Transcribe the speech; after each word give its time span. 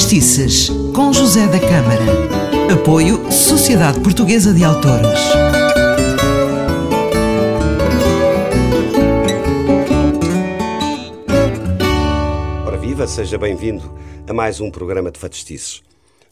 Fadistices, 0.00 0.70
com 0.94 1.12
José 1.12 1.46
da 1.46 1.60
Câmara. 1.60 2.72
Apoio 2.72 3.30
Sociedade 3.30 4.00
Portuguesa 4.00 4.54
de 4.54 4.64
Autores. 4.64 5.20
Ora 12.66 12.78
viva, 12.78 13.06
seja 13.06 13.36
bem-vindo 13.36 13.94
a 14.26 14.32
mais 14.32 14.58
um 14.58 14.70
programa 14.70 15.10
de 15.10 15.20
Fadistices. 15.20 15.82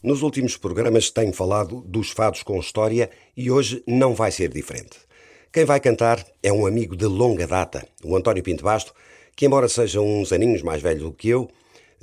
Nos 0.01 0.23
últimos 0.23 0.57
programas 0.57 1.11
tenho 1.11 1.31
falado 1.31 1.83
dos 1.85 2.09
fados 2.09 2.41
com 2.41 2.59
história 2.59 3.11
e 3.37 3.51
hoje 3.51 3.83
não 3.85 4.15
vai 4.15 4.31
ser 4.31 4.49
diferente. 4.49 4.97
Quem 5.53 5.63
vai 5.63 5.79
cantar 5.79 6.25
é 6.41 6.51
um 6.51 6.65
amigo 6.65 6.97
de 6.97 7.05
longa 7.05 7.45
data, 7.45 7.87
o 8.03 8.15
António 8.15 8.41
Pinto 8.41 8.63
Basto, 8.63 8.93
que 9.35 9.45
embora 9.45 9.69
seja 9.69 10.01
uns 10.01 10.33
aninhos 10.33 10.63
mais 10.63 10.81
velho 10.81 11.01
do 11.01 11.11
que 11.13 11.29
eu, 11.29 11.47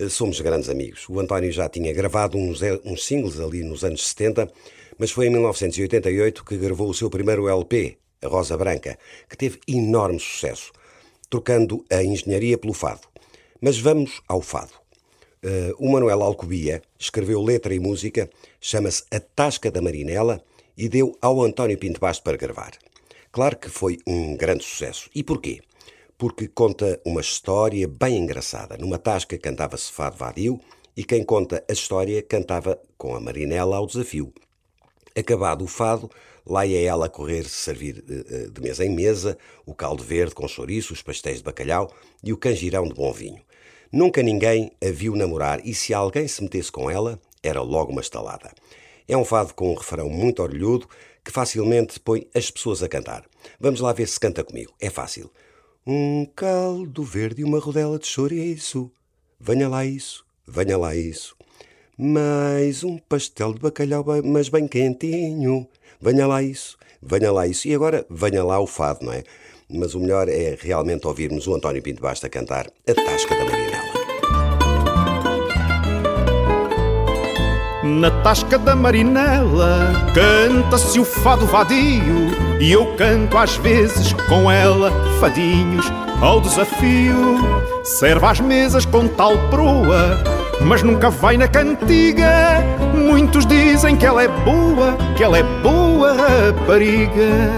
somos 0.09 0.41
grandes 0.41 0.69
amigos. 0.69 1.09
O 1.09 1.19
António 1.19 1.51
já 1.51 1.69
tinha 1.69 1.93
gravado 1.93 2.37
uns, 2.37 2.63
eh, 2.63 2.79
uns 2.85 3.05
singles 3.05 3.41
ali 3.41 3.63
nos 3.63 3.85
anos 3.85 4.07
70, 4.09 4.51
mas 4.99 5.11
foi 5.11 5.27
em 5.27 5.31
1988 5.31 6.45
que 6.45 6.57
gravou 6.57 6.89
o 6.89 6.95
seu 6.95 7.09
primeiro 7.11 7.49
LP, 7.49 7.97
A 8.23 8.29
Rosa 8.29 8.57
Branca, 8.57 8.99
que 9.29 9.37
teve 9.37 9.59
enorme 9.67 10.19
sucesso, 10.19 10.73
trocando 11.31 11.85
a 11.91 12.03
engenharia 12.03 12.59
pelo 12.59 12.75
fado. 12.75 13.09
Mas 13.61 13.79
vamos 13.79 14.21
ao 14.29 14.41
fado. 14.41 14.73
Uh, 15.45 15.75
o 15.79 15.91
Manuel 15.91 16.23
Alcobia 16.23 16.83
escreveu 16.99 17.43
letra 17.43 17.75
e 17.75 17.79
música, 17.79 18.29
chama-se 18.61 19.05
A 19.11 19.21
Tasca 19.21 19.71
da 19.71 19.81
Marinela 19.81 20.43
e 20.77 20.89
deu 20.89 21.17
ao 21.21 21.43
António 21.43 21.79
Pinto 21.79 22.01
Basto 22.01 22.25
para 22.25 22.37
gravar. 22.37 22.73
Claro 23.31 23.57
que 23.57 23.69
foi 23.69 23.99
um 24.07 24.37
grande 24.37 24.65
sucesso. 24.65 25.11
E 25.15 25.23
porquê? 25.23 25.61
Porque 26.19 26.49
conta 26.49 27.01
uma 27.05 27.21
história 27.21 27.87
bem 27.87 28.17
engraçada. 28.19 28.77
Numa 28.77 28.99
tasca 28.99 29.37
cantava-se 29.39 29.93
fado 29.93 30.17
vadio 30.17 30.61
e 30.97 31.05
quem 31.05 31.23
conta 31.23 31.63
a 31.69 31.73
história 31.73 32.23
cantava 32.23 32.81
com 32.97 33.15
a 33.15 33.21
Marinela 33.21 33.77
ao 33.77 33.87
desafio. 33.87 34.33
Acabado 35.15 35.65
o 35.65 35.67
fado, 35.67 36.11
lá 36.47 36.65
ia 36.65 36.81
ela 36.89 37.09
correr 37.09 37.45
servir 37.45 38.05
eh, 38.09 38.25
eh, 38.29 38.49
de 38.51 38.61
mesa 38.61 38.85
em 38.85 38.91
mesa 38.91 39.37
o 39.65 39.75
caldo 39.75 40.03
verde 40.03 40.35
com 40.35 40.49
chouriço, 40.49 40.93
os 40.93 41.03
pastéis 41.03 41.39
de 41.39 41.45
bacalhau 41.45 41.93
e 42.23 42.33
o 42.33 42.37
canjirão 42.37 42.87
de 42.89 42.95
bom 42.95 43.13
vinho. 43.13 43.41
Nunca 43.93 44.23
ninguém 44.23 44.73
a 44.83 44.91
viu 44.91 45.15
namorar 45.15 45.61
e 45.67 45.75
se 45.75 45.95
alguém 45.95 46.27
se 46.27 46.43
metesse 46.43 46.73
com 46.73 46.91
ela, 46.91 47.21
era 47.43 47.61
logo 47.63 47.93
uma 47.93 48.01
estalada. 48.01 48.53
É 49.09 49.17
um 49.17 49.25
fado 49.25 49.55
com 49.55 49.71
um 49.71 49.75
refrão 49.75 50.09
muito 50.09 50.43
orlhudo 50.43 50.89
que 51.25 51.31
facilmente 51.31 52.01
põe 52.01 52.27
as 52.35 52.51
pessoas 52.51 52.83
a 52.83 52.89
cantar. 52.89 53.25
Vamos 53.61 53.81
lá 53.81 53.93
ver 53.93 54.09
se 54.09 54.19
canta 54.19 54.43
comigo. 54.43 54.73
É 54.81 54.91
fácil. 54.91 55.31
Um 55.89 56.27
caldo 56.35 57.05
verde 57.05 57.43
e 57.43 57.45
uma 57.45 57.61
rodela 57.61 57.97
de 57.97 58.09
chouriço. 58.09 58.91
Venha 59.39 59.69
lá 59.69 59.85
isso, 59.85 60.27
venha 60.45 60.77
lá 60.77 60.97
isso. 60.97 61.37
Mais 61.97 62.83
um 62.83 62.99
pastel 62.99 63.55
de 63.55 63.61
bacalhau, 63.61 64.05
mas 64.25 64.49
bem 64.49 64.67
quentinho. 64.67 65.65
Venha 66.01 66.27
lá 66.27 66.43
isso, 66.43 66.77
venha 67.01 67.31
lá 67.31 67.47
isso. 67.47 67.69
E 67.69 67.75
agora 67.75 68.05
venha 68.11 68.43
lá 68.43 68.59
o 68.59 68.67
fado, 68.67 69.07
não 69.07 69.13
é? 69.13 69.23
Mas 69.71 69.95
o 69.95 70.01
melhor 70.01 70.29
é 70.29 70.59
realmente 70.61 71.07
ouvirmos 71.07 71.47
o 71.47 71.55
António 71.55 71.81
Pinto 71.81 72.03
Basta 72.03 72.29
cantar 72.29 72.67
A 72.67 72.95
Tasca 72.95 73.37
da 73.37 73.45
Marinela. 73.45 73.87
Na 77.85 78.23
tasca 78.23 78.59
da 78.59 78.75
marinela 78.75 79.93
canta-se 80.13 80.99
o 80.99 81.05
fado 81.05 81.47
vadio 81.47 82.46
E 82.59 82.73
eu 82.73 82.95
canto 82.97 83.37
às 83.37 83.57
vezes 83.57 84.13
com 84.29 84.51
ela 84.51 84.91
fadinhos 85.21 85.87
ao 86.21 86.41
desafio. 86.41 87.39
Serve 87.85 88.27
às 88.27 88.41
mesas 88.41 88.85
com 88.85 89.07
tal 89.07 89.39
proa 89.49 90.19
Mas 90.61 90.83
nunca 90.83 91.11
vai 91.11 91.37
na 91.37 91.47
cantiga. 91.47 92.65
Muitos 92.95 93.47
dizem 93.47 93.97
que 93.97 94.07
ela 94.07 94.23
é 94.23 94.29
boa 94.29 94.97
Que 95.17 95.23
ela 95.23 95.39
é 95.39 95.43
boa 95.43 96.15
rapariga. 96.15 97.53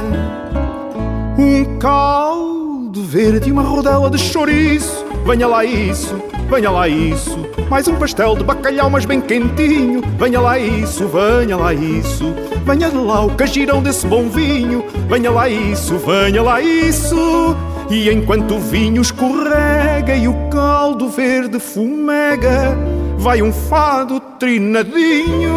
Um 1.38 1.78
caldo 1.78 3.02
verde 3.04 3.48
e 3.48 3.52
uma 3.52 3.62
rodela 3.62 4.10
de 4.10 4.18
chouriço 4.18 5.07
Venha 5.28 5.46
lá 5.46 5.64
isso, 5.64 6.20
venha 6.50 6.70
lá 6.70 6.88
isso 6.88 7.48
mais 7.68 7.86
um 7.86 7.96
pastel 7.96 8.34
de 8.34 8.44
bacalhau, 8.44 8.88
mas 8.88 9.04
bem 9.04 9.20
quentinho. 9.20 10.02
Venha 10.18 10.40
lá 10.40 10.58
isso, 10.58 11.06
venha 11.06 11.56
lá 11.56 11.74
isso. 11.74 12.34
Venha 12.64 12.90
de 12.90 12.96
lá 12.96 13.24
o 13.24 13.34
cagirão 13.34 13.82
desse 13.82 14.06
bom 14.06 14.28
vinho. 14.28 14.84
Venha 15.08 15.30
lá 15.30 15.48
isso, 15.48 15.98
venha 15.98 16.42
lá 16.42 16.60
isso. 16.62 17.54
E 17.90 18.10
enquanto 18.10 18.54
o 18.54 18.60
vinho 18.60 19.02
escorrega 19.02 20.16
e 20.16 20.28
o 20.28 20.48
caldo 20.48 21.08
verde 21.08 21.58
fumega, 21.58 22.76
vai 23.18 23.42
um 23.42 23.52
fado 23.52 24.18
trinadinho. 24.38 25.52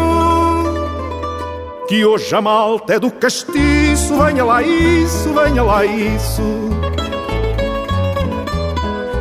Que 1.88 2.04
hoje 2.04 2.34
a 2.34 2.40
malta 2.40 2.94
é 2.94 2.98
do 2.98 3.10
castiço. 3.10 4.22
Venha 4.22 4.44
lá 4.44 4.62
isso, 4.62 5.32
venha 5.32 5.62
lá 5.62 5.84
isso. 5.84 6.42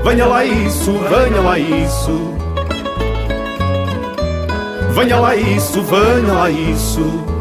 Venha 0.04 0.26
lá 0.26 0.44
isso, 0.44 0.94
venha 0.94 1.42
lá 1.42 1.60
isso. 1.60 2.34
Venha 4.94 5.20
lá 5.20 5.36
isso, 5.36 5.82
venha 5.84 6.34
lá 6.34 6.50
isso. 6.50 7.32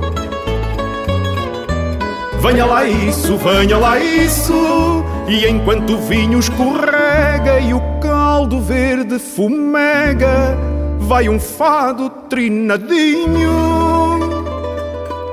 Venha 2.40 2.66
lá 2.66 2.86
isso, 2.86 3.36
venha 3.38 3.78
lá 3.78 3.98
isso. 3.98 5.04
E 5.26 5.46
enquanto 5.46 5.94
o 5.94 5.98
vinho 5.98 6.38
escorrega 6.38 7.60
e 7.60 7.72
o 7.72 7.80
caldo 8.00 8.60
verde 8.60 9.18
fumega, 9.18 10.56
vai 10.98 11.28
um 11.28 11.40
fado 11.40 12.10
trinadinho. 12.28 13.50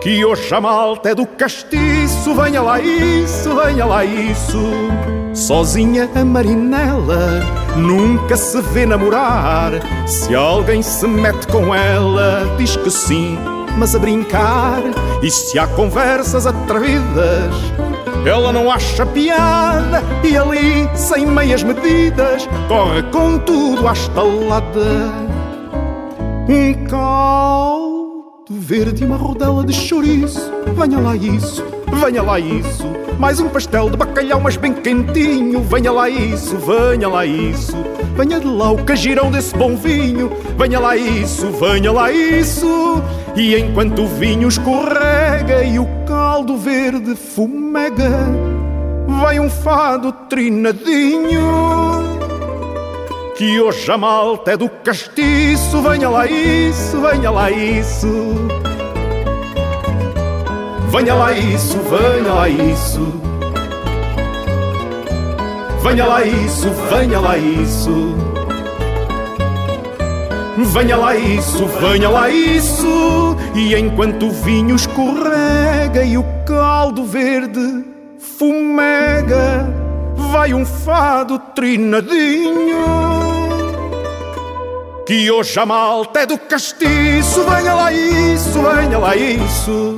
Que 0.01 0.23
hoje 0.23 0.53
a 0.53 0.61
malta 0.61 1.09
é 1.09 1.15
do 1.15 1.25
castiço, 1.25 2.33
venha 2.35 2.61
lá 2.61 2.79
isso, 2.79 3.53
venha 3.53 3.85
lá 3.85 4.05
isso. 4.05 4.59
Sozinha 5.37 6.09
a 6.15 6.25
marinela 6.25 7.43
nunca 7.77 8.35
se 8.35 8.59
vê 8.59 8.87
namorar. 8.87 9.71
Se 10.07 10.33
alguém 10.33 10.81
se 10.81 11.07
mete 11.07 11.45
com 11.47 11.75
ela, 11.75 12.55
diz 12.57 12.75
que 12.75 12.89
sim, 12.89 13.37
mas 13.77 13.93
a 13.93 13.99
brincar. 13.99 14.81
E 15.21 15.29
se 15.29 15.59
há 15.59 15.67
conversas 15.67 16.47
atrevidas, 16.47 17.53
ela 18.25 18.51
não 18.51 18.71
acha 18.71 19.05
piada. 19.05 20.01
E 20.23 20.35
ali, 20.35 20.89
sem 20.95 21.27
meias 21.27 21.61
medidas, 21.61 22.49
corre 22.67 23.03
com 23.03 23.37
tudo 23.37 23.87
à 23.87 23.93
estalada. 23.93 25.13
Um 26.49 26.87
caldo 28.49 28.59
verde 28.59 29.03
e 29.03 29.05
uma 29.05 29.17
rodela 29.17 29.63
de 29.63 29.73
chouriço, 29.73 30.51
venha 30.73 30.99
lá 30.99 31.15
isso, 31.15 31.65
venha 32.01 32.23
lá 32.23 32.39
isso. 32.39 32.85
Mais 33.19 33.39
um 33.39 33.49
pastel 33.49 33.89
de 33.89 33.97
bacalhau, 33.97 34.39
mas 34.39 34.55
bem 34.55 34.73
quentinho. 34.73 35.61
Venha 35.63 35.91
lá 35.91 36.07
isso, 36.07 36.55
venha 36.57 37.09
lá 37.09 37.25
isso. 37.25 37.75
Venha 38.15 38.39
de 38.39 38.45
lá 38.45 38.71
o 38.71 38.83
cagirão 38.83 39.31
desse 39.31 39.55
bom 39.55 39.75
vinho. 39.75 40.31
Venha 40.57 40.79
lá 40.79 40.95
isso, 40.95 41.47
venha 41.51 41.91
lá 41.91 42.11
isso. 42.11 43.01
E 43.35 43.55
enquanto 43.57 44.03
o 44.03 44.07
vinho 44.07 44.47
escorrega 44.47 45.63
e 45.63 45.79
o 45.79 45.87
caldo 46.05 46.57
verde 46.57 47.15
fumega, 47.15 48.27
vai 49.19 49.39
um 49.39 49.49
fado 49.49 50.11
trinadinho. 50.29 52.16
Que 53.37 53.61
hoje 53.61 53.91
a 53.91 53.97
malta 53.99 54.53
é 54.53 54.57
do 54.57 54.67
castiço. 54.67 55.79
Venha 55.83 56.09
lá 56.09 56.25
isso, 56.25 56.99
venha 56.99 57.29
lá 57.29 57.51
isso. 57.51 58.33
Venha 60.89 61.13
lá 61.13 61.31
isso, 61.33 61.77
venha 61.77 62.33
lá 62.33 62.49
isso. 62.49 63.13
Venha 65.83 66.06
lá 66.06 66.25
isso, 66.25 66.69
venha 66.89 67.19
lá 67.19 67.38
isso. 67.38 68.15
Venha 70.57 70.97
lá 70.97 71.15
isso, 71.15 71.65
venha 71.79 72.09
lá 72.09 72.29
isso. 72.31 73.38
E 73.53 73.75
enquanto 73.75 74.25
o 74.25 74.31
vinho 74.31 74.75
escorrega 74.75 76.03
e 76.03 76.17
o 76.17 76.25
caldo 76.44 77.06
verde 77.06 77.85
fumega, 78.17 79.71
vai 80.31 80.56
um 80.56 80.65
fado 80.65 81.38
trinadinho. 81.53 83.16
Que 85.07 85.31
hoje 85.31 85.57
a 85.57 85.65
malta 85.65 86.19
é 86.19 86.25
do 86.25 86.38
castiço. 86.38 87.42
Venha 87.50 87.74
lá 87.74 87.94
isso, 87.94 88.62
venha 88.62 88.98
lá 88.98 89.15
isso. 89.15 89.98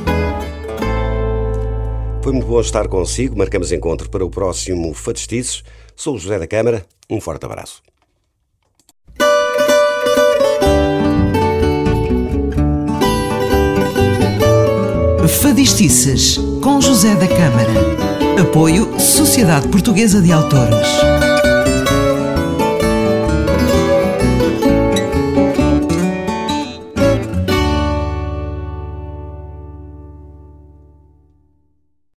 Foi 2.22 2.32
muito 2.32 2.46
bom 2.46 2.62
estar 2.62 2.88
consigo. 2.88 3.36
Marcamos 3.36 3.72
encontro 3.72 4.08
para 4.08 4.24
o 4.24 4.30
próximo 4.30 4.94
Fadistices. 4.94 5.64
Sou 5.96 6.14
o 6.14 6.20
José 6.20 6.38
da 6.38 6.46
Câmara. 6.46 6.86
Um 7.10 7.20
forte 7.20 7.44
abraço. 7.44 7.82
Fadistices 15.42 16.38
com 16.62 16.80
José 16.80 17.16
da 17.16 17.28
Câmara. 17.28 18.40
Apoio 18.40 19.00
Sociedade 19.00 19.68
Portuguesa 19.70 20.22
de 20.22 20.32
Autores. 20.32 20.88